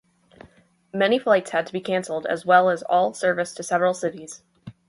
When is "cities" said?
3.93-4.41